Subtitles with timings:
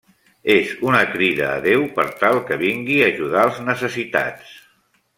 [0.53, 4.61] És una crida a Déu per tal que vingui a ajudar els necessitats.